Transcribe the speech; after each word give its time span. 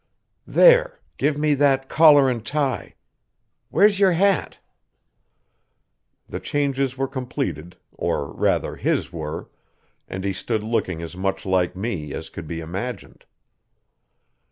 There 0.47 0.99
give 1.19 1.37
me 1.37 1.53
that 1.53 1.87
collar 1.87 2.27
and 2.27 2.43
tie. 2.43 2.95
Where's 3.69 3.99
your 3.99 4.13
hat?" 4.13 4.57
The 6.27 6.39
changes 6.39 6.97
were 6.97 7.07
completed, 7.07 7.77
or 7.91 8.33
rather 8.33 8.77
his 8.77 9.13
were, 9.13 9.51
and 10.07 10.23
he 10.23 10.33
stood 10.33 10.63
looking 10.63 11.03
as 11.03 11.15
much 11.15 11.45
like 11.45 11.75
me 11.75 12.15
as 12.15 12.31
could 12.31 12.47
be 12.47 12.61
imagined. 12.61 13.25